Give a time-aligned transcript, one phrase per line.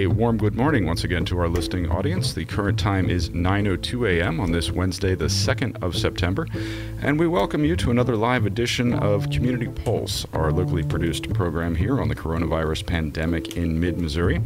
[0.00, 2.32] A warm good morning once again to our listening audience.
[2.32, 4.40] The current time is 9:02 a.m.
[4.40, 6.46] on this Wednesday, the 2nd of September,
[7.02, 11.74] and we welcome you to another live edition of Community Pulse, our locally produced program
[11.74, 14.40] here on the coronavirus pandemic in mid-Missouri.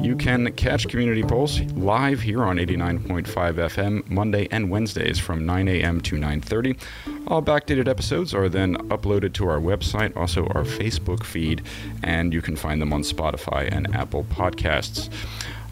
[0.00, 5.66] You can catch Community Pulse live here on 89.5 FM Monday and Wednesdays from 9
[5.66, 6.00] a.m.
[6.02, 6.78] to 9:30.
[7.26, 11.62] All backdated episodes are then uploaded to our website, also our Facebook feed,
[12.02, 15.08] and you can find them on Spotify and Apple Podcasts.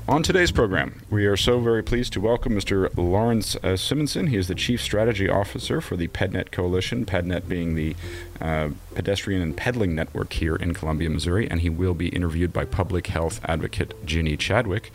[0.08, 2.88] On today's program, we are so very pleased to welcome Mr.
[2.96, 4.28] Lawrence uh, Simonson.
[4.28, 7.94] He is the Chief Strategy Officer for the PedNet Coalition, PedNet being the
[8.40, 12.64] uh, pedestrian and pedaling network here in Columbia, Missouri, and he will be interviewed by
[12.64, 14.92] public health advocate Ginny Chadwick.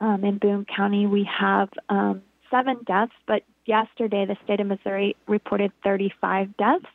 [0.00, 5.14] Um, in Boone County, we have um, seven deaths, but yesterday the state of Missouri
[5.28, 6.86] reported 35 deaths.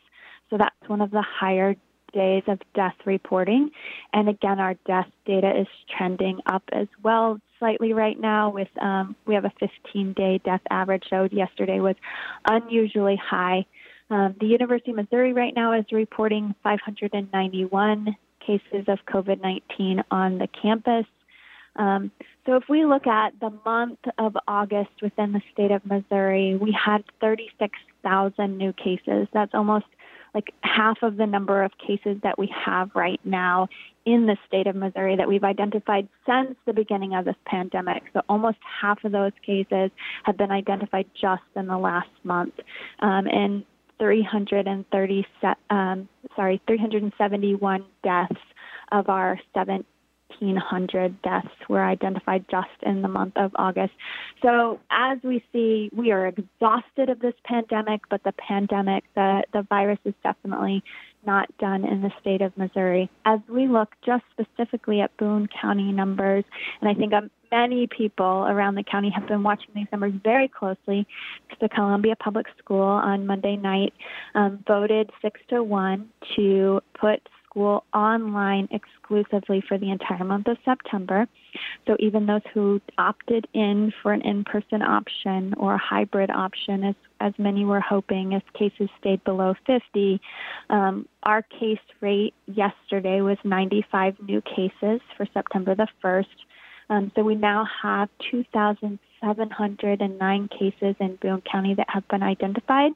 [0.50, 1.76] So that's one of the higher
[2.16, 3.70] days of death reporting.
[4.14, 9.16] And again, our death data is trending up as well slightly right now with um,
[9.26, 11.04] we have a 15 day death average.
[11.10, 11.96] Showed yesterday was
[12.48, 13.66] unusually high.
[14.10, 18.16] Um, the university of missouri right now is reporting 591
[18.46, 21.06] cases of covid-19 on the campus.
[21.76, 22.12] Um,
[22.46, 26.72] so if we look at the month of august within the state of missouri we
[26.72, 29.28] had 36000 new cases.
[29.34, 29.86] That's almost
[30.36, 33.70] like half of the number of cases that we have right now
[34.06, 38.04] in the state of Missouri that we've identified since the beginning of this pandemic.
[38.14, 39.90] So almost half of those cases
[40.24, 42.54] have been identified just in the last month.
[43.00, 43.64] Um, and
[43.98, 45.26] 330,
[45.70, 48.34] um, sorry, 371 deaths
[48.92, 49.86] of our seven,
[50.40, 53.94] 1,500 deaths were identified just in the month of August.
[54.42, 59.64] So, as we see, we are exhausted of this pandemic, but the pandemic, the, the
[59.64, 60.84] virus is definitely
[61.26, 63.10] not done in the state of Missouri.
[63.26, 66.44] As we look just specifically at Boone County numbers,
[66.82, 70.48] and I think um, many people around the county have been watching these numbers very
[70.48, 71.08] closely.
[71.62, 73.94] The Columbia Public School on Monday night
[74.34, 77.22] um, voted six to one to put
[77.56, 81.28] school online exclusively for the entire month of September.
[81.88, 86.96] So even those who opted in for an in-person option or a hybrid option, as
[87.22, 90.20] as many were hoping, if cases stayed below 50,
[90.70, 96.26] um, our case rate yesterday was 95 new cases for September the 1st.
[96.90, 102.92] Um, so we now have 2,709 cases in Boone County that have been identified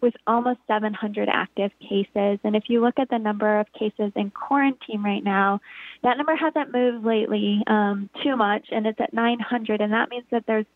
[0.00, 2.38] with almost 700 active cases.
[2.44, 5.60] And if you look at the number of cases in quarantine right now,
[6.02, 9.80] that number hasn't moved lately um, too much, and it's at 900.
[9.80, 10.66] And that means that there's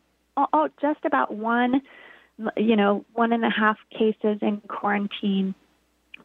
[0.53, 1.83] oh, just about one,
[2.57, 5.55] you know, one and a half cases in quarantine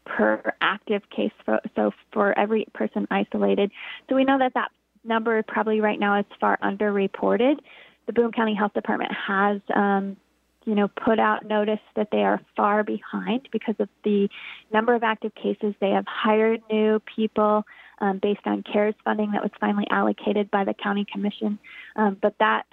[0.06, 1.32] per active case.
[1.46, 3.72] For, so for every person isolated,
[4.10, 4.72] so we know that that
[5.04, 7.60] number probably right now is far underreported.
[8.06, 10.18] The Boone County Health Department has um,
[10.66, 14.30] you know, put out notice that they are far behind because of the
[14.72, 15.74] number of active cases.
[15.80, 17.66] They have hired new people
[18.00, 21.60] um, based on CARES funding that was finally allocated by the county commission,
[21.96, 22.66] um, but that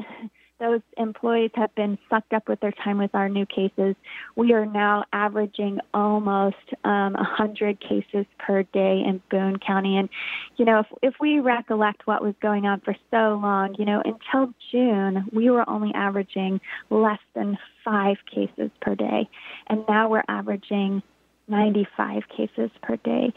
[0.60, 3.96] those employees have been sucked up with their time with our new cases.
[4.36, 9.96] We are now averaging almost um, 100 cases per day in Boone County.
[9.96, 10.08] And,
[10.56, 14.02] you know, if, if we recollect what was going on for so long, you know,
[14.04, 16.60] until June, we were only averaging
[16.90, 19.28] less than five cases per day.
[19.66, 21.02] And now we're averaging
[21.48, 23.32] 95 cases per day.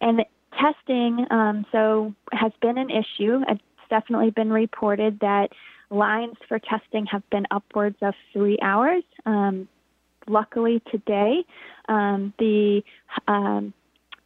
[0.00, 0.24] And
[0.60, 3.40] testing, um, so, has been an issue.
[3.48, 3.60] It's
[3.90, 5.50] definitely been reported that
[5.94, 9.02] lines for testing have been upwards of three hours.
[9.24, 9.68] Um,
[10.26, 11.44] luckily, today,
[11.88, 12.82] um, the
[13.28, 13.72] um,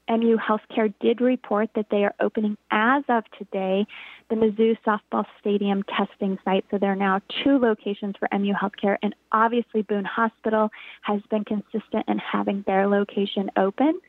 [0.08, 3.86] MU Healthcare did report that they are opening as of today
[4.30, 6.64] the Mizzou softball stadium testing site.
[6.70, 10.70] So there are now two locations for MU Healthcare, and obviously Boone Hospital
[11.02, 14.00] has been consistent in having their location open.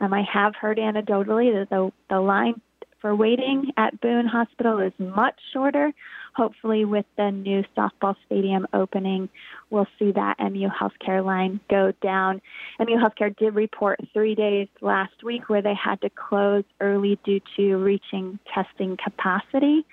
[0.00, 2.60] Um, I have heard anecdotally that the, the line
[3.00, 5.92] for waiting at Boone Hospital is much shorter.
[6.38, 9.28] Hopefully, with the new softball stadium opening,
[9.70, 12.40] we'll see that MU Healthcare line go down.
[12.78, 17.40] MU Healthcare did report three days last week where they had to close early due
[17.56, 19.84] to reaching testing capacity.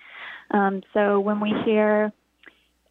[0.51, 2.13] Um, so when we hear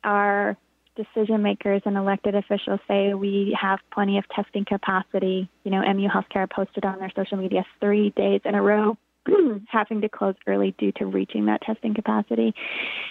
[0.02, 0.56] our
[0.96, 6.08] decision makers and elected officials say we have plenty of testing capacity, you know, MU
[6.08, 8.98] Healthcare posted on their social media three days in a row
[9.68, 12.54] having to close early due to reaching that testing capacity.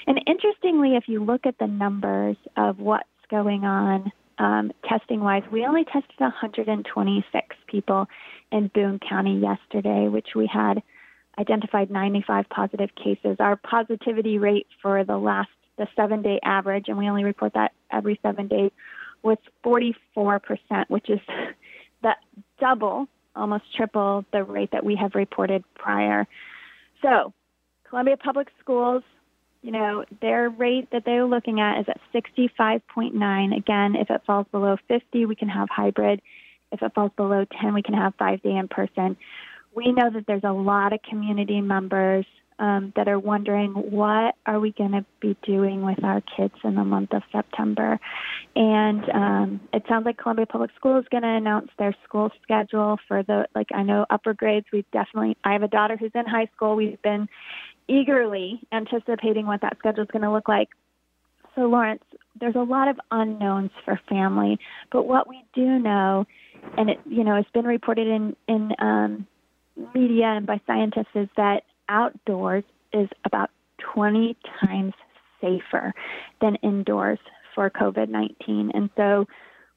[0.07, 5.44] And interestingly, if you look at the numbers of what's going on um, testing wise,
[5.51, 8.07] we only tested 126 people
[8.51, 10.81] in Boone County yesterday, which we had
[11.39, 13.38] identified 95 positive cases.
[13.39, 17.71] Our positivity rate for the last the seven day average, and we only report that
[17.92, 18.71] every seven days,
[19.24, 20.36] was 44%,
[20.89, 21.19] which is
[22.04, 22.15] the
[22.60, 26.27] double almost triple the rate that we have reported prior.
[27.01, 27.33] So,
[27.89, 29.03] Columbia Public Schools,
[29.62, 33.56] you know, their rate that they're looking at is at 65.9.
[33.56, 36.21] Again, if it falls below 50, we can have hybrid.
[36.71, 39.15] If it falls below 10, we can have five day in person.
[39.75, 42.25] We know that there's a lot of community members
[42.59, 46.75] um, that are wondering what are we going to be doing with our kids in
[46.75, 48.00] the month of September.
[48.55, 52.97] And um, it sounds like Columbia Public School is going to announce their school schedule
[53.07, 54.67] for the like I know upper grades.
[54.71, 56.75] We've definitely I have a daughter who's in high school.
[56.75, 57.27] We've been
[57.88, 60.69] eagerly anticipating what that schedule is going to look like.
[61.55, 62.03] So Lawrence,
[62.39, 64.59] there's a lot of unknowns for family,
[64.91, 66.25] but what we do know,
[66.77, 69.27] and it you know it's been reported in in um,
[69.94, 73.50] media and by scientists, is that outdoors is about
[73.94, 74.94] 20 times
[75.41, 75.94] safer
[76.41, 77.19] than indoors
[77.53, 78.71] for COVID 19.
[78.74, 79.25] And so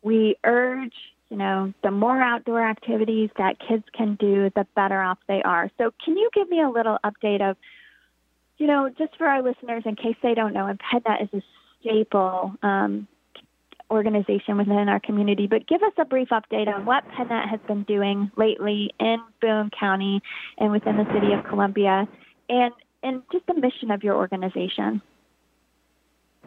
[0.02, 0.94] we urge,
[1.28, 5.70] you know, the more outdoor activities that kids can do, the better off they are.
[5.78, 7.56] So, can you give me a little update of,
[8.58, 11.42] you know, just for our listeners, in case they don't know, and PedNet is a
[11.80, 13.08] staple um,
[13.90, 17.84] organization within our community, but give us a brief update on what PedNet has been
[17.84, 20.22] doing lately in Boone County
[20.58, 22.08] and within the city of Columbia,
[22.48, 22.72] and
[23.02, 25.00] and just the mission of your organization.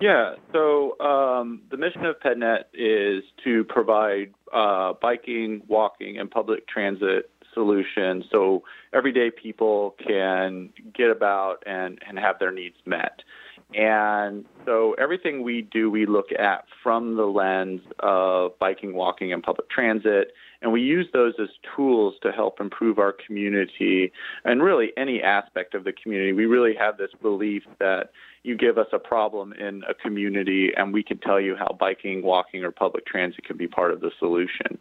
[0.02, 6.68] Yeah, so um, the mission of PedNet is to provide uh, biking, walking, and public
[6.68, 8.64] transit solutions so
[8.94, 13.22] everyday people can get about and, and have their needs met.
[13.74, 19.44] And so everything we do, we look at from the lens of biking, walking, and
[19.44, 20.34] public transit.
[20.62, 24.12] And we use those as tools to help improve our community
[24.44, 26.34] and really any aspect of the community.
[26.34, 28.10] We really have this belief that
[28.44, 32.24] you give us a problem in a community and we can tell you how biking,
[32.24, 34.80] walking, or public transit can be part of the solution.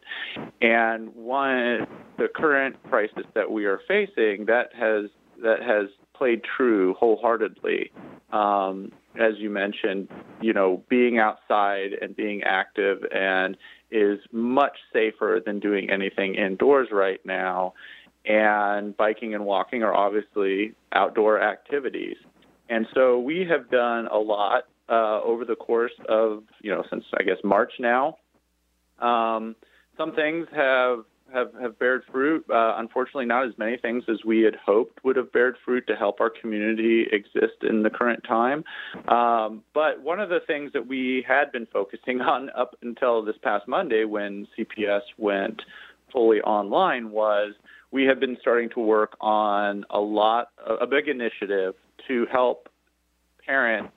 [0.62, 5.10] And one, the current crisis that we are facing, that has
[5.42, 7.92] that has played true wholeheartedly.
[8.30, 10.08] Um, as you mentioned,
[10.40, 13.56] you know, being outside and being active and
[13.90, 17.74] is much safer than doing anything indoors right now.
[18.24, 22.16] And biking and walking are obviously outdoor activities.
[22.68, 27.04] And so we have done a lot uh, over the course of, you know, since
[27.18, 28.18] I guess March now.
[28.98, 29.56] Um,
[29.96, 32.44] some things have have, have bared fruit.
[32.50, 35.96] Uh, unfortunately, not as many things as we had hoped would have bared fruit to
[35.96, 38.64] help our community exist in the current time.
[39.08, 43.36] Um, but one of the things that we had been focusing on up until this
[43.42, 45.62] past Monday when CPS went
[46.12, 47.54] fully online was
[47.90, 50.48] we have been starting to work on a lot,
[50.80, 51.74] a big initiative
[52.06, 52.68] to help
[53.44, 53.92] parents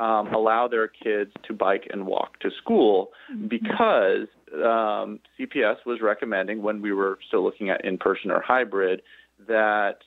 [0.00, 3.48] um, allow their kids to bike and walk to school mm-hmm.
[3.48, 9.02] because um, CPS was recommending when we were still looking at in person or hybrid
[9.46, 9.98] that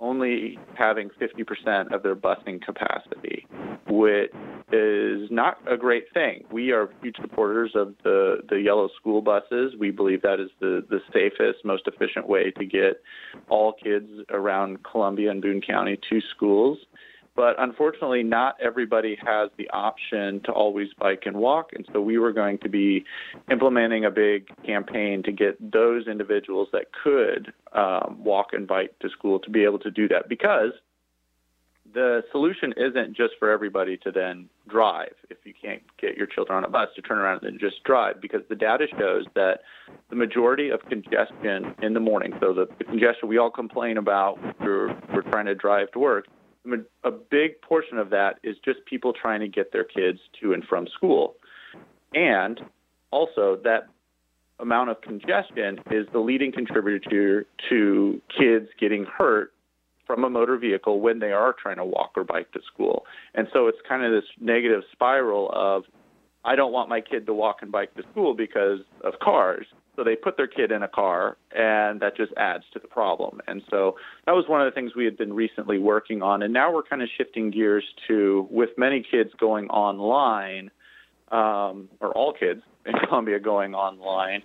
[0.00, 3.46] only having 50% of their busing capacity,
[3.86, 4.32] which
[4.72, 6.44] is not a great thing.
[6.50, 9.74] We are huge supporters of the, the yellow school buses.
[9.78, 13.02] We believe that is the, the safest, most efficient way to get
[13.48, 16.78] all kids around Columbia and Boone County to schools.
[17.40, 21.70] But unfortunately, not everybody has the option to always bike and walk.
[21.72, 23.06] And so we were going to be
[23.50, 29.08] implementing a big campaign to get those individuals that could um, walk and bike to
[29.08, 30.72] school to be able to do that because
[31.94, 36.58] the solution isn't just for everybody to then drive if you can't get your children
[36.58, 39.60] on a bus to turn around and just drive because the data shows that
[40.10, 44.38] the majority of congestion in the morning so the, the congestion we all complain about
[44.60, 46.26] we're, we're trying to drive to work
[47.04, 50.62] a big portion of that is just people trying to get their kids to and
[50.64, 51.34] from school.
[52.14, 52.60] And
[53.10, 53.88] also, that
[54.58, 59.52] amount of congestion is the leading contributor to, kids getting hurt
[60.06, 63.04] from a motor vehicle when they are trying to walk or bike to school.
[63.34, 65.84] And so it's kind of this negative spiral of,
[66.44, 69.66] I don't want my kid to walk and bike to school because of cars.
[69.96, 73.40] So they put their kid in a car, and that just adds to the problem.
[73.46, 76.42] And so that was one of the things we had been recently working on.
[76.42, 80.70] And now we're kind of shifting gears to, with many kids going online,
[81.30, 84.42] um, or all kids in Columbia going online,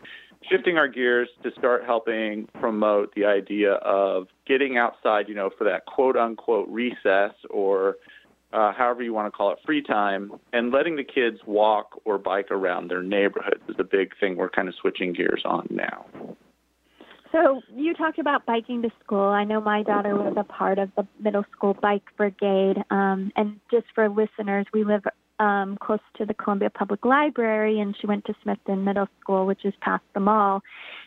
[0.49, 5.63] shifting our gears to start helping promote the idea of getting outside, you know, for
[5.63, 7.97] that quote unquote recess or
[8.53, 12.17] uh, however you want to call it, free time, and letting the kids walk or
[12.17, 16.05] bike around their neighborhoods is a big thing we're kind of switching gears on now.
[17.31, 19.25] So you talked about biking to school.
[19.25, 22.77] I know my daughter was a part of the middle school bike brigade.
[22.89, 25.03] Um, and just for listeners, we live
[25.39, 29.65] um, close to the Columbia Public Library, and she went to Smithton Middle School, which
[29.65, 30.61] is past the mall.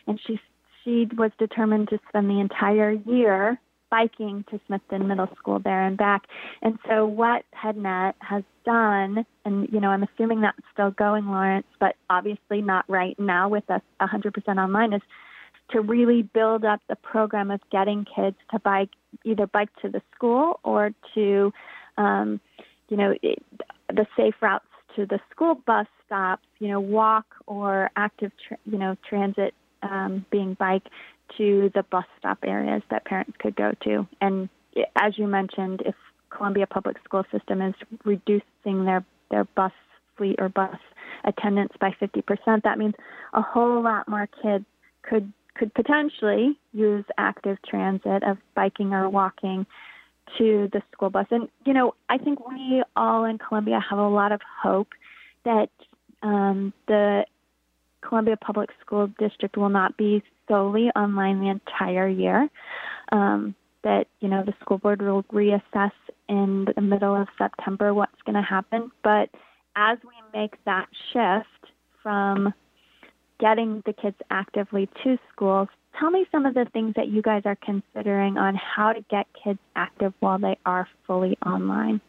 [0.05, 0.39] And she
[0.83, 5.97] she was determined to spend the entire year biking to Smithton Middle School there and
[5.97, 6.23] back.
[6.61, 11.67] And so what PedNet has done, and you know, I'm assuming that's still going, Lawrence,
[11.79, 15.01] but obviously not right now with us 100% online, is
[15.71, 18.89] to really build up the program of getting kids to bike,
[19.23, 21.53] either bike to the school or to,
[21.97, 22.39] um,
[22.89, 24.65] you know, the safe routes
[24.95, 29.53] to the school bus stops, you know, walk or active, tra- you know, transit
[29.83, 30.83] um, being bike
[31.37, 34.07] to the bus stop areas that parents could go to.
[34.21, 34.49] And
[34.95, 35.95] as you mentioned, if
[36.29, 37.73] Columbia Public School System is
[38.05, 39.71] reducing their, their bus
[40.17, 40.77] fleet or bus
[41.23, 42.95] attendance by 50%, that means
[43.33, 44.65] a whole lot more kids
[45.03, 49.65] could could potentially use active transit of biking or walking
[50.37, 51.25] to the school bus.
[51.31, 54.89] And you know, I think we all in Columbia have a lot of hope
[55.43, 55.69] that
[56.23, 57.25] um, the
[58.01, 62.49] Columbia Public School District will not be solely online the entire year.
[63.11, 65.91] Um, that you know the school board will reassess
[66.27, 68.91] in the middle of September what's going to happen.
[69.03, 69.29] But
[69.75, 72.53] as we make that shift from
[73.39, 77.43] getting the kids actively to schools, tell me some of the things that you guys
[77.45, 82.01] are considering on how to get kids active while they are fully online.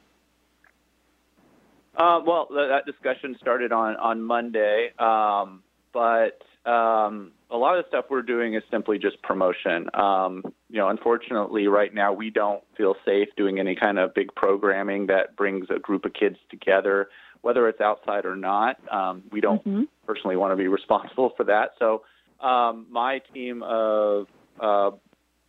[1.97, 7.89] Uh, well, that discussion started on on Monday, um, but um, a lot of the
[7.89, 9.89] stuff we're doing is simply just promotion.
[9.95, 14.35] Um, you know, unfortunately, right now we don't feel safe doing any kind of big
[14.35, 17.09] programming that brings a group of kids together,
[17.43, 18.77] whether it's outside or not.
[18.91, 19.83] Um, we don't mm-hmm.
[20.07, 21.73] personally want to be responsible for that.
[21.79, 22.03] So,
[22.41, 24.27] um, my team of
[24.59, 24.93] uh,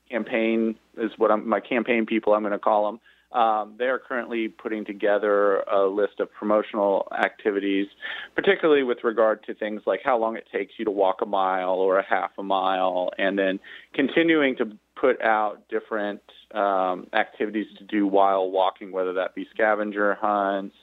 [0.09, 2.33] campaign is what I'm, my campaign people.
[2.33, 2.99] I'm going to call them.
[3.33, 7.87] Um, they are currently putting together a list of promotional activities,
[8.35, 11.75] particularly with regard to things like how long it takes you to walk a mile
[11.75, 13.59] or a half a mile, and then
[13.93, 16.21] continuing to put out different
[16.53, 20.75] um, activities to do while walking, whether that be scavenger hunts,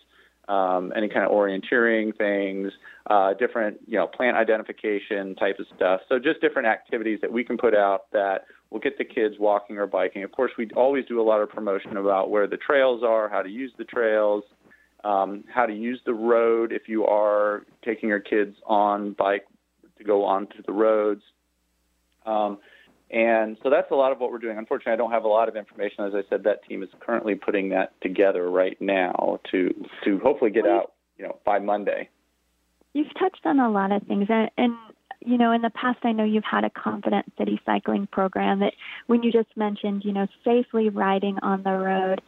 [0.49, 2.73] um, any kind of orienteering things,
[3.09, 6.01] uh, different you know plant identification type of stuff.
[6.09, 9.79] So just different activities that we can put out that We'll get the kids walking
[9.79, 10.25] or biking.
[10.25, 13.43] Of course, we always do a lot of promotion about where the trails are, how
[13.43, 14.45] to use the trails,
[15.05, 19.47] um, how to use the road if you are taking your kids on bike
[19.97, 21.23] to go onto the roads.
[22.27, 22.59] Um,
[23.11, 24.59] and so that's a lot of what we're doing.
[24.59, 26.05] Unfortunately, I don't have a lot of information.
[26.05, 29.71] As I said, that team is currently putting that together right now to
[30.05, 32.11] to hopefully get out, you know, by Monday.
[32.93, 34.75] You've touched on a lot of things, and, and
[35.21, 38.75] you know, in the past, I know you've had a confident city cycling program that
[39.07, 42.21] when you just mentioned, you know, safely riding on the road.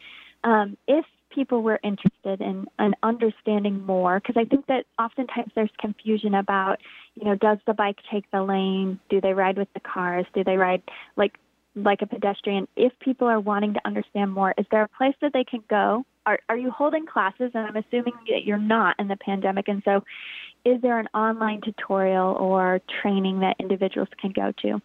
[0.43, 5.69] Um, if people were interested in, in understanding more, because I think that oftentimes there's
[5.79, 6.79] confusion about,
[7.15, 8.99] you know, does the bike take the lane?
[9.09, 10.25] Do they ride with the cars?
[10.33, 10.81] Do they ride
[11.15, 11.37] like
[11.73, 12.67] like a pedestrian?
[12.75, 16.05] If people are wanting to understand more, is there a place that they can go?
[16.25, 17.51] Are are you holding classes?
[17.53, 20.03] And I'm assuming that you're not in the pandemic, and so
[20.63, 24.81] is there an online tutorial or training that individuals can go to?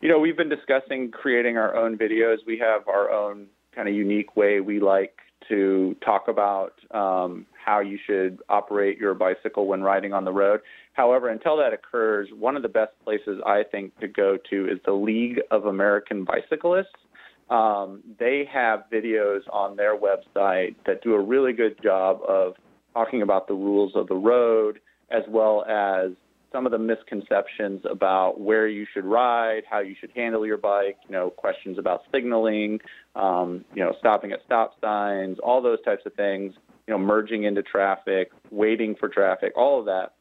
[0.00, 2.38] You know, we've been discussing creating our own videos.
[2.46, 5.14] We have our own kind of unique way we like
[5.48, 10.60] to talk about um, how you should operate your bicycle when riding on the road.
[10.92, 14.78] However, until that occurs, one of the best places I think to go to is
[14.84, 16.88] the League of American Bicyclists.
[17.50, 22.54] Um, they have videos on their website that do a really good job of
[22.94, 24.80] talking about the rules of the road
[25.10, 26.12] as well as
[26.52, 30.98] some of the misconceptions about where you should ride, how you should handle your bike,
[31.08, 32.78] you know, questions about signaling,
[33.16, 36.52] um, you know, stopping at stop signs, all those types of things,
[36.86, 40.12] you know, merging into traffic, waiting for traffic, all of that.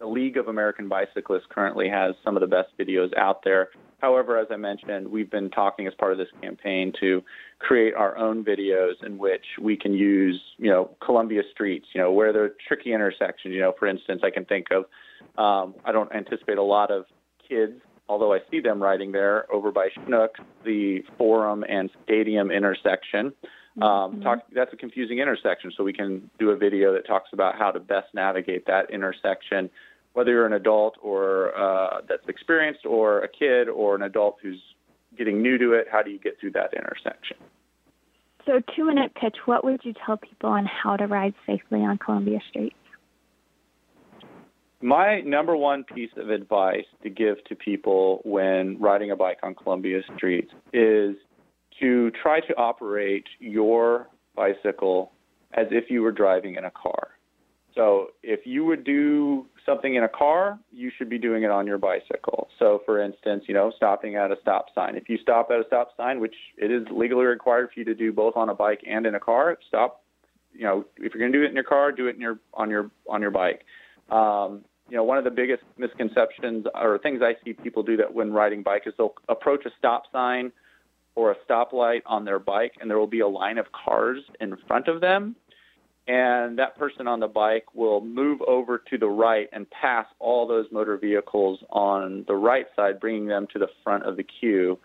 [0.00, 3.68] The League of American Bicyclists currently has some of the best videos out there.
[4.04, 7.22] However, as I mentioned, we've been talking as part of this campaign to
[7.58, 12.12] create our own videos in which we can use, you know, Columbia streets, you know,
[12.12, 13.54] where there are tricky intersections.
[13.54, 14.84] You know, for instance, I can think of,
[15.42, 17.06] um, I don't anticipate a lot of
[17.48, 20.32] kids, although I see them riding there over by Schnuck,
[20.66, 23.32] the Forum and Stadium intersection.
[23.80, 24.22] Um, mm-hmm.
[24.22, 27.70] talk, that's a confusing intersection, so we can do a video that talks about how
[27.70, 29.70] to best navigate that intersection
[30.14, 34.60] whether you're an adult or uh, that's experienced, or a kid, or an adult who's
[35.16, 37.36] getting new to it, how do you get through that intersection?
[38.46, 41.98] So, two minute pitch, what would you tell people on how to ride safely on
[41.98, 42.74] Columbia Street?
[44.80, 49.54] My number one piece of advice to give to people when riding a bike on
[49.54, 51.16] Columbia Street is
[51.80, 55.12] to try to operate your bicycle
[55.54, 57.10] as if you were driving in a car.
[57.74, 61.66] So if you would do something in a car, you should be doing it on
[61.66, 62.48] your bicycle.
[62.58, 64.96] So for instance, you know, stopping at a stop sign.
[64.96, 67.94] If you stop at a stop sign, which it is legally required for you to
[67.94, 70.02] do both on a bike and in a car, stop.
[70.52, 72.38] You know, if you're going to do it in your car, do it in your
[72.52, 73.64] on your on your bike.
[74.10, 78.14] Um, you know, one of the biggest misconceptions or things I see people do that
[78.14, 80.52] when riding bike is they'll approach a stop sign
[81.16, 84.56] or a stoplight on their bike, and there will be a line of cars in
[84.68, 85.36] front of them
[86.06, 90.46] and that person on the bike will move over to the right and pass all
[90.46, 94.78] those motor vehicles on the right side, bringing them to the front of the queue.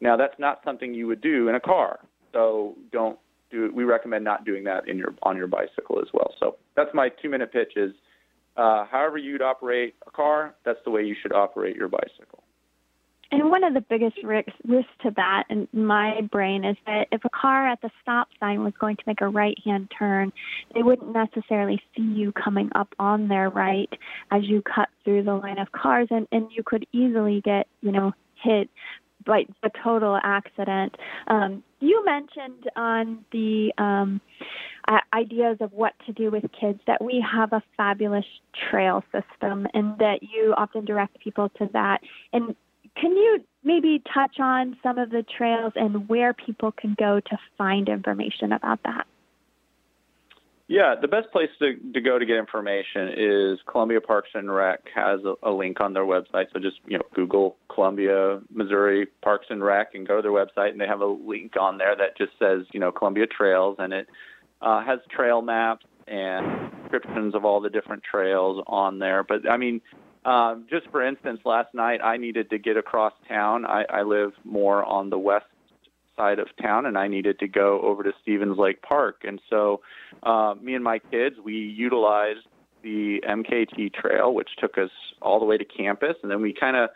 [0.00, 2.00] Now, that's not something you would do in a car,
[2.32, 3.18] so don't
[3.50, 3.66] do.
[3.66, 6.34] It we recommend not doing that in your on your bicycle as well.
[6.40, 7.72] So that's my two-minute pitch.
[7.76, 7.92] Is
[8.56, 12.43] uh, however you'd operate a car, that's the way you should operate your bicycle.
[13.34, 17.24] And one of the biggest risks, risks to that in my brain is that if
[17.24, 20.32] a car at the stop sign was going to make a right hand turn,
[20.72, 23.92] they wouldn't necessarily see you coming up on their right
[24.30, 27.90] as you cut through the line of cars, and, and you could easily get, you
[27.90, 28.70] know, hit
[29.26, 30.94] by a total accident.
[31.26, 34.20] Um, you mentioned on the um,
[35.12, 38.24] ideas of what to do with kids that we have a fabulous
[38.70, 42.00] trail system and that you often direct people to that.
[42.32, 42.54] And
[42.96, 47.38] can you maybe touch on some of the trails and where people can go to
[47.58, 49.06] find information about that?
[50.66, 54.80] Yeah, the best place to, to go to get information is Columbia Parks and Rec
[54.94, 56.46] has a, a link on their website.
[56.54, 60.70] So just you know Google Columbia, Missouri Parks and Rec and go to their website,
[60.70, 63.92] and they have a link on there that just says you know Columbia Trails, and
[63.92, 64.08] it
[64.62, 69.22] uh, has trail maps and descriptions of all the different trails on there.
[69.22, 69.82] But I mean,
[70.24, 73.66] um, just for instance, last night I needed to get across town.
[73.66, 75.46] I, I live more on the west
[76.16, 79.22] side of town, and I needed to go over to Stephens Lake Park.
[79.24, 79.80] And so,
[80.22, 82.46] uh, me and my kids, we utilized
[82.82, 86.76] the MKT trail, which took us all the way to campus, and then we kind
[86.76, 86.90] of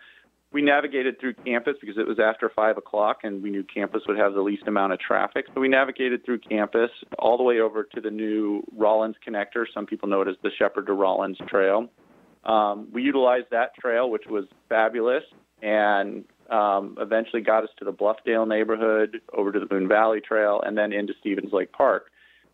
[0.51, 4.17] we navigated through campus because it was after five o'clock, and we knew campus would
[4.17, 5.45] have the least amount of traffic.
[5.55, 9.65] So we navigated through campus all the way over to the new Rollins connector.
[9.75, 11.91] Some people know it as the Shepard to Rollins Trail.
[12.49, 15.23] Um, we utilized that trail, which was fabulous,
[15.63, 20.63] and um, eventually got us to the Bluffdale neighborhood, over to the Boone Valley Trail,
[20.65, 22.07] and then into Stephens Lake Park.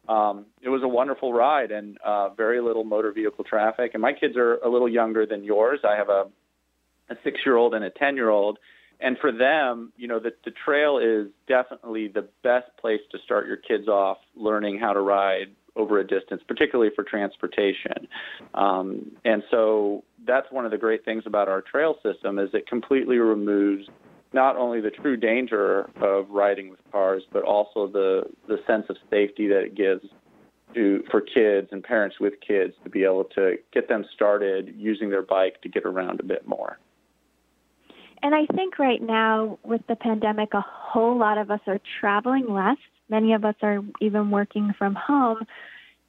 [0.09, 3.92] Um, it was a wonderful ride and uh, very little motor vehicle traffic.
[3.94, 5.80] And my kids are a little younger than yours.
[5.85, 6.26] I have a,
[7.09, 8.59] a six year old and a 10 year old.
[9.00, 13.46] And for them, you know, the, the trail is definitely the best place to start
[13.46, 18.06] your kids off learning how to ride over a distance, particularly for transportation.
[18.54, 22.66] Um, and so that's one of the great things about our trail system is it
[22.68, 23.88] completely removes
[24.32, 28.96] not only the true danger of riding with cars, but also the the sense of
[29.10, 30.02] safety that it gives
[30.74, 35.08] to for kids and parents with kids to be able to get them started using
[35.08, 36.78] their bike to get around a bit more.
[38.22, 42.46] And I think right now with the pandemic, a whole lot of us are traveling
[42.48, 45.44] less Many of us are even working from home.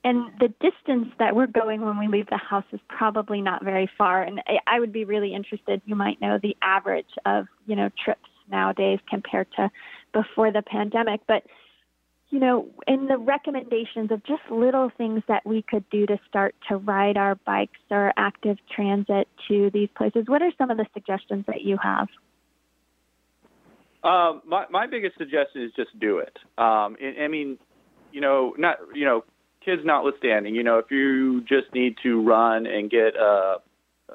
[0.03, 3.89] And the distance that we're going when we leave the house is probably not very
[3.97, 4.21] far.
[4.21, 8.29] And I would be really interested, you might know the average of, you know, trips
[8.49, 9.71] nowadays compared to
[10.13, 11.21] before the pandemic.
[11.27, 11.43] But
[12.29, 16.55] you know, in the recommendations of just little things that we could do to start
[16.67, 20.85] to ride our bikes or active transit to these places, what are some of the
[20.93, 22.07] suggestions that you have?
[24.05, 26.37] Um, my my biggest suggestion is just do it.
[26.59, 27.57] Um, I, I mean,
[28.11, 29.23] you know, not you know,
[29.63, 30.53] kids notwithstanding.
[30.53, 33.55] You know, if you just need to run and get a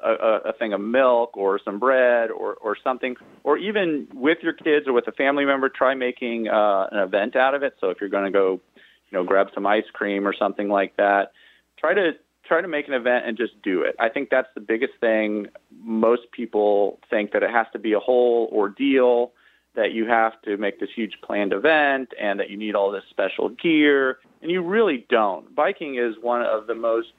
[0.01, 4.53] a, a thing of milk or some bread or or something, or even with your
[4.53, 7.75] kids or with a family member, try making uh, an event out of it.
[7.81, 10.95] So if you're going to go, you know, grab some ice cream or something like
[10.95, 11.33] that,
[11.77, 12.11] try to
[12.45, 13.95] try to make an event and just do it.
[13.99, 15.47] I think that's the biggest thing.
[15.83, 19.33] Most people think that it has to be a whole ordeal
[19.75, 23.03] that you have to make this huge planned event and that you need all this
[23.09, 25.55] special gear, and you really don't.
[25.55, 27.09] Biking is one of the most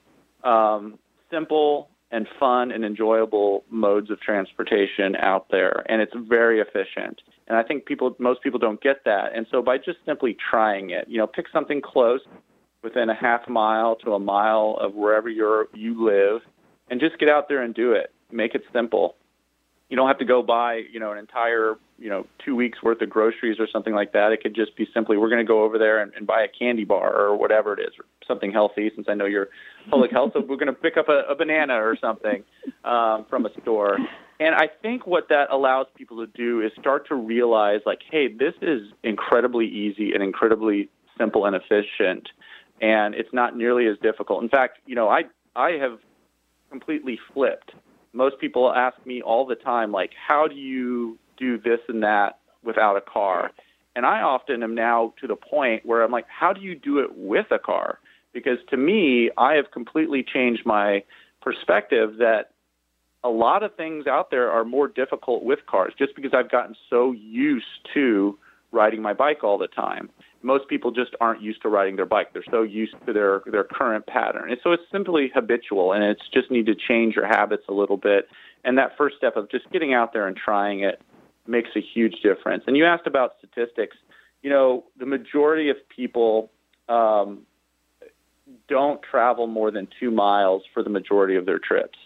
[0.45, 0.99] um,
[1.31, 7.23] simple and fun and enjoyable modes of transportation out there, and it's very efficient.
[7.49, 9.35] And I think people, most people don't get that.
[9.35, 12.21] And so by just simply trying it, you know, pick something close
[12.83, 16.43] within a half mile to a mile of wherever you're you live,
[16.91, 18.13] and just get out there and do it.
[18.31, 19.17] Make it simple
[19.93, 23.03] you don't have to go buy, you know, an entire, you know, two weeks worth
[23.03, 24.33] of groceries or something like that.
[24.33, 26.49] It could just be simply, we're going to go over there and, and buy a
[26.49, 28.91] candy bar or whatever it is, or something healthy.
[28.95, 29.49] Since I know you're
[29.91, 32.43] public health, so we're going to pick up a, a banana or something
[32.87, 33.99] um, from a store.
[34.41, 38.29] And I think what that allows people to do is start to realize, like, hey,
[38.33, 42.31] this is incredibly easy and incredibly simple and efficient,
[42.81, 44.43] and it's not nearly as difficult.
[44.43, 45.25] In fact, you know, I
[45.55, 45.99] I have
[46.71, 47.73] completely flipped
[48.13, 52.39] most people ask me all the time, like, how do you do this and that
[52.63, 53.51] without a car?
[53.95, 56.99] And I often am now to the point where I'm like, how do you do
[56.99, 57.99] it with a car?
[58.33, 61.05] Because to me, I have completely changed my
[61.43, 62.51] perspective that
[63.25, 66.75] a lot of things out there are more difficult with cars just because I've gotten
[66.91, 68.39] so used to
[68.73, 70.11] riding my bike all the time
[70.43, 72.33] most people just aren't used to riding their bike.
[72.33, 76.23] They're so used to their their current pattern, and so it's simply habitual, and it's
[76.33, 78.29] just need to change your habits a little bit.
[78.65, 81.01] And that first step of just getting out there and trying it
[81.47, 82.65] makes a huge difference.
[82.67, 83.97] And you asked about statistics.
[84.43, 86.51] You know, the majority of people
[86.89, 87.43] um,
[88.69, 91.99] don't travel more than two miles for the majority of their trips.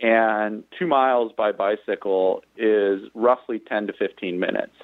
[0.00, 4.74] And two miles by bicycle is roughly 10 to 15 minutes.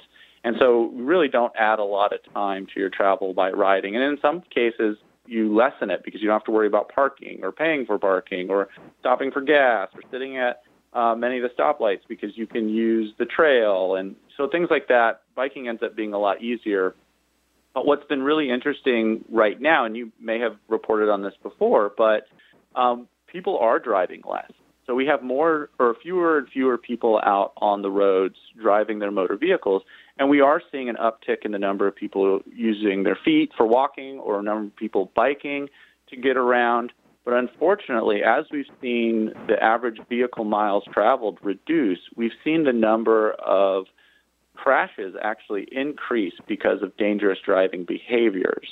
[0.45, 3.97] And so we really don't add a lot of time to your travel by riding.
[3.97, 4.97] And in some cases,
[5.27, 8.49] you lessen it because you don't have to worry about parking or paying for parking
[8.49, 8.69] or
[9.01, 10.63] stopping for gas or sitting at
[10.95, 13.97] uh, many of the stoplights because you can use the trail.
[13.97, 16.95] And so things like that, biking ends up being a lot easier.
[17.75, 21.93] But what's been really interesting right now, and you may have reported on this before,
[21.97, 22.27] but
[22.75, 24.51] um, people are driving less.
[24.87, 29.11] So we have more or fewer and fewer people out on the roads driving their
[29.11, 29.83] motor vehicles.
[30.19, 33.67] And we are seeing an uptick in the number of people using their feet for
[33.67, 35.69] walking or a number of people biking
[36.09, 36.93] to get around.
[37.25, 43.33] But unfortunately, as we've seen the average vehicle miles traveled reduce, we've seen the number
[43.33, 43.85] of
[44.55, 48.69] crashes actually increase because of dangerous driving behaviors.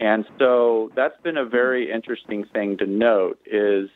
[0.00, 3.88] And so that's been a very interesting thing to note is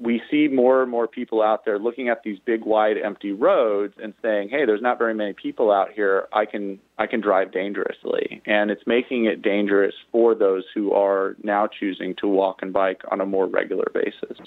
[0.00, 3.94] we see more and more people out there looking at these big wide empty roads
[4.02, 6.28] and saying hey there's not very many people out here.
[6.32, 8.40] I can i can drive dangerously.
[8.46, 13.02] And it's making it dangerous for those who are now choosing to walk and bike
[13.10, 14.38] on a more regular basis.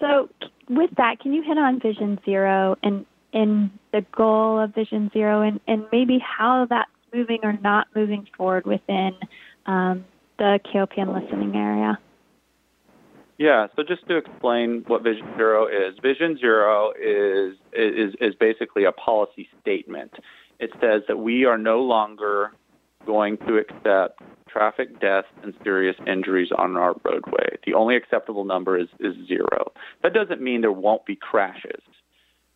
[0.00, 0.28] So
[0.68, 5.42] with that can you hit on vision zero and and the goal of vision zero
[5.42, 9.12] and and maybe how that's moving or not moving forward within
[9.66, 10.04] um,
[10.38, 11.98] the KOPN listening area
[13.38, 18.84] yeah, so just to explain what Vision Zero is, Vision Zero is is is basically
[18.84, 20.12] a policy statement.
[20.60, 22.52] It says that we are no longer
[23.04, 27.58] going to accept traffic deaths and serious injuries on our roadway.
[27.66, 29.72] The only acceptable number is, is zero.
[30.02, 31.82] That doesn't mean there won't be crashes.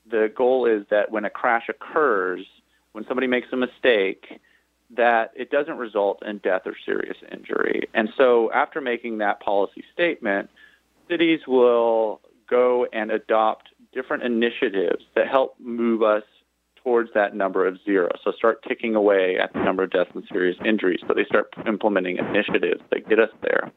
[0.08, 2.46] The goal is that when a crash occurs,
[2.92, 4.40] when somebody makes a mistake,
[4.96, 7.88] that it doesn't result in death or serious injury.
[7.94, 10.48] And so after making that policy statement,
[11.08, 16.22] cities will go and adopt different initiatives that help move us
[16.82, 18.08] towards that number of zero.
[18.24, 21.00] So start ticking away at the number of deaths and serious injuries.
[21.06, 23.70] So they start implementing initiatives that get us there.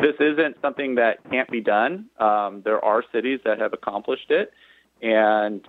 [0.00, 2.06] This isn't something that can't be done.
[2.18, 4.52] Um, there are cities that have accomplished it,
[5.02, 5.64] and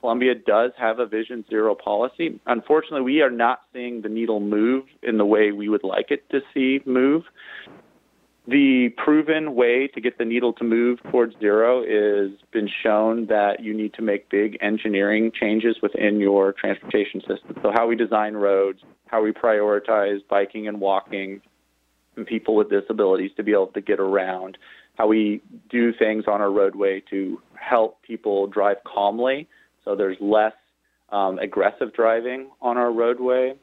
[0.00, 2.40] Columbia does have a Vision Zero policy.
[2.46, 6.28] Unfortunately, we are not seeing the needle move in the way we would like it
[6.30, 7.22] to see move.
[8.48, 13.60] The proven way to get the needle to move towards zero is been shown that
[13.60, 17.56] you need to make big engineering changes within your transportation system.
[17.62, 21.42] So how we design roads, how we prioritize biking and walking
[22.16, 24.56] and people with disabilities to be able to get around,
[24.96, 29.48] how we do things on our roadway to help people drive calmly
[29.84, 30.52] so there's less
[31.10, 33.54] um, aggressive driving on our roadway.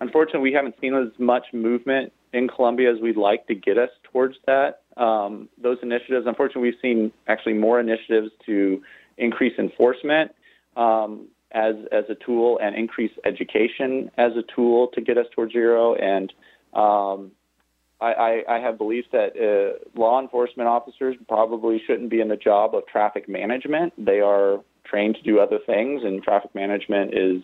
[0.00, 3.90] Unfortunately, we haven't seen as much movement in Columbia as we'd like to get us
[4.12, 4.82] towards that.
[4.96, 8.82] Um, those initiatives, unfortunately, we've seen actually more initiatives to
[9.18, 10.32] increase enforcement
[10.76, 15.52] um, as as a tool and increase education as a tool to get us towards
[15.52, 15.94] zero.
[15.94, 16.32] And
[16.72, 17.32] um,
[18.00, 22.36] I, I, I, have beliefs that uh, law enforcement officers probably shouldn't be in the
[22.36, 23.92] job of traffic management.
[23.98, 27.42] They are trained to do other things, and traffic management is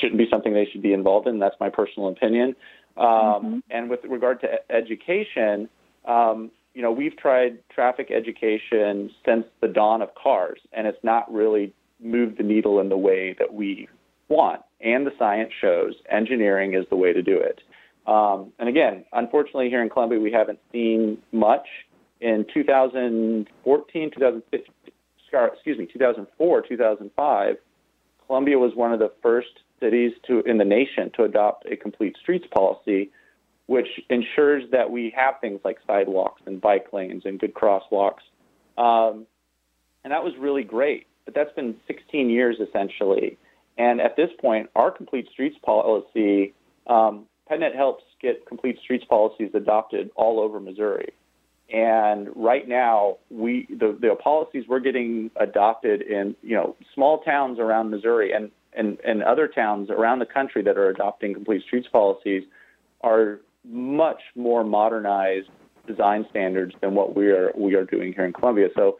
[0.00, 1.38] shouldn't be something they should be involved in.
[1.38, 2.54] That's my personal opinion.
[2.96, 3.58] Um, mm-hmm.
[3.70, 5.68] And with regard to education,
[6.04, 11.32] um, you know, we've tried traffic education since the dawn of cars, and it's not
[11.32, 13.88] really moved the needle in the way that we
[14.28, 14.62] want.
[14.80, 17.60] And the science shows engineering is the way to do it.
[18.06, 21.66] Um, and again, unfortunately, here in Columbia, we haven't seen much.
[22.20, 24.74] In 2014, 2015,
[25.54, 27.56] excuse me, 2004, 2005,
[28.26, 29.48] Columbia was one of the first
[29.82, 33.10] cities to in the nation to adopt a complete streets policy,
[33.66, 38.22] which ensures that we have things like sidewalks and bike lanes and good crosswalks.
[38.78, 39.26] Um,
[40.04, 41.06] and that was really great.
[41.24, 43.38] But that's been 16 years essentially.
[43.78, 46.54] And at this point, our complete streets policy,
[46.86, 51.12] um, PedNet helps get complete streets policies adopted all over Missouri.
[51.72, 57.58] And right now, we the, the policies we're getting adopted in you know small towns
[57.58, 61.88] around Missouri and, and, and other towns around the country that are adopting complete streets
[61.92, 62.44] policies
[63.02, 65.48] are much more modernized
[65.86, 68.68] design standards than what we are we are doing here in Columbia.
[68.76, 68.98] So,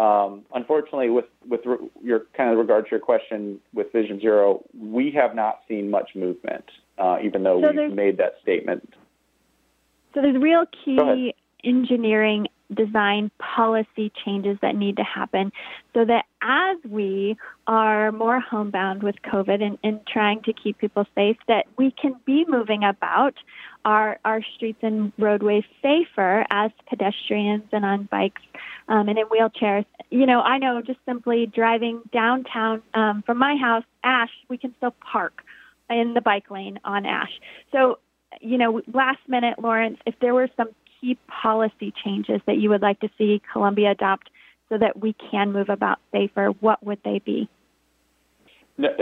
[0.00, 4.64] um, unfortunately, with with re- your kind of regard to your question with Vision Zero,
[4.78, 6.64] we have not seen much movement,
[6.98, 8.94] uh, even though so we've made that statement.
[10.14, 15.52] So there's real key engineering design policy changes that need to happen
[15.94, 21.06] so that as we are more homebound with COVID and, and trying to keep people
[21.14, 23.34] safe, that we can be moving about
[23.84, 28.42] our, our streets and roadways safer as pedestrians and on bikes
[28.88, 29.84] um, and in wheelchairs.
[30.10, 34.74] You know, I know just simply driving downtown um, from my house, Ash, we can
[34.76, 35.42] still park
[35.88, 37.32] in the bike lane on Ash.
[37.72, 37.98] So,
[38.40, 40.68] you know, last minute, Lawrence, if there were some
[41.00, 44.30] key policy changes that you would like to see Columbia adopt
[44.68, 47.48] so that we can move about safer, what would they be?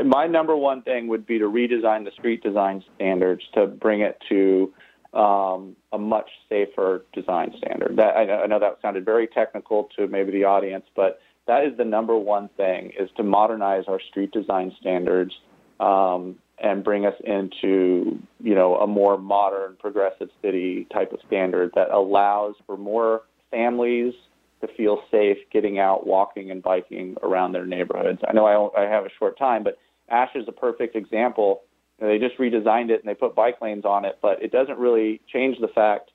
[0.05, 4.21] My number one thing would be to redesign the street design standards to bring it
[4.29, 4.73] to
[5.15, 7.97] um, a much safer design standard.
[7.97, 11.85] That, I, know that sounded very technical to maybe the audience, but that is the
[11.85, 15.33] number one thing: is to modernize our street design standards
[15.81, 21.71] um, and bring us into you know a more modern progressive city type of standard
[21.75, 24.15] that allows for more families
[24.61, 28.21] to feel safe getting out walking and biking around their neighborhoods.
[28.29, 31.63] I know i, I have a short time but ash is a perfect example.
[32.01, 34.51] You know, they just redesigned it and they put bike lanes on it but it
[34.51, 36.11] doesn't really change the fact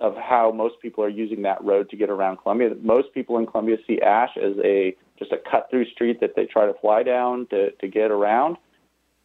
[0.00, 2.70] of how most people are using that road to get around columbia.
[2.82, 6.44] Most people in columbia see ash as a just a cut through street that they
[6.44, 8.56] try to fly down to, to get around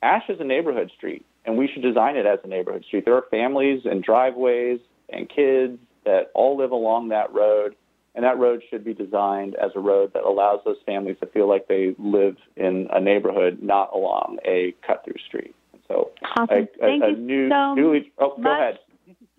[0.04, 3.06] Ash is a neighborhood street, and we should design it as a neighborhood street.
[3.06, 7.76] There are families and driveways and kids that all live along that road,
[8.14, 11.48] and that road should be designed as a road that allows those families to feel
[11.48, 15.56] like they live in a neighborhood, not along a cut-through street.
[15.88, 16.48] So, awesome.
[16.50, 18.44] a, a, Thank a you new, so newly, oh, much.
[18.44, 18.80] go ahead.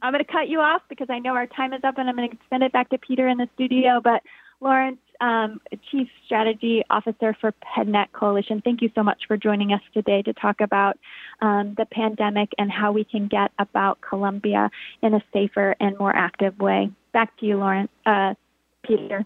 [0.03, 2.17] I'm going to cut you off because I know our time is up, and I'm
[2.17, 4.01] going to send it back to Peter in the studio.
[4.03, 4.23] But
[4.61, 8.61] Lawrence, um, Chief Strategy Officer for PedNet Coalition.
[8.63, 10.99] Thank you so much for joining us today to talk about
[11.41, 14.71] um, the pandemic and how we can get about Columbia
[15.03, 16.91] in a safer and more active way.
[17.13, 18.35] Back to you, Lawrence, uh,
[18.83, 19.25] Peter.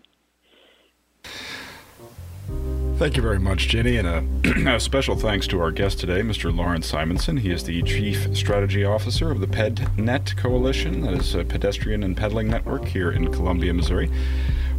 [2.98, 6.52] Thank you very much, Jenny, and a, a, special thanks to our guest today, Mr.
[6.52, 7.36] Lawrence Simonson.
[7.36, 12.16] He is the Chief Strategy Officer of the PedNet Coalition, that is a pedestrian and
[12.16, 14.10] pedaling network here in Columbia, Missouri.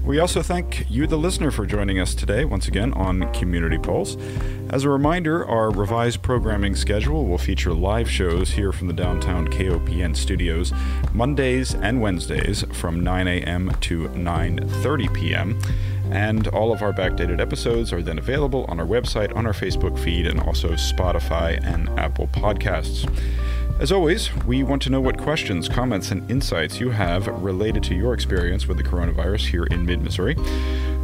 [0.09, 4.17] We also thank you, the listener, for joining us today once again on Community Pulse.
[4.71, 9.47] As a reminder, our revised programming schedule will feature live shows here from the downtown
[9.49, 10.73] KOPN studios
[11.13, 13.71] Mondays and Wednesdays from 9 a.m.
[13.81, 15.59] to 9:30 p.m.
[16.09, 19.99] And all of our backdated episodes are then available on our website, on our Facebook
[19.99, 23.07] feed, and also Spotify and Apple Podcasts.
[23.79, 27.95] As always, we want to know what questions, comments, and insights you have related to
[27.95, 30.35] your experience with the coronavirus here in mid Missouri.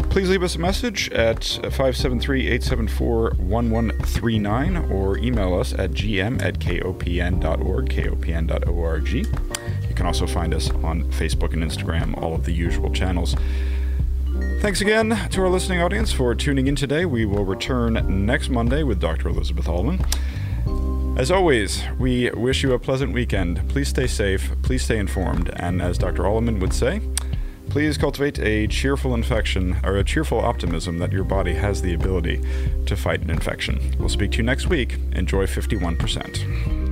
[0.09, 6.59] Please leave us a message at 573 874 1139 or email us at gm at
[6.59, 9.07] kopn.org, kopn.org.
[9.09, 13.37] You can also find us on Facebook and Instagram, all of the usual channels.
[14.59, 17.05] Thanks again to our listening audience for tuning in today.
[17.05, 19.29] We will return next Monday with Dr.
[19.29, 20.03] Elizabeth Allman.
[21.17, 23.67] As always, we wish you a pleasant weekend.
[23.69, 26.27] Please stay safe, please stay informed, and as Dr.
[26.27, 27.01] Allman would say,
[27.69, 32.41] please cultivate a cheerful infection or a cheerful optimism that your body has the ability
[32.85, 33.79] to fight an infection.
[33.97, 34.97] We'll speak to you next week.
[35.13, 36.84] Enjoy 51%.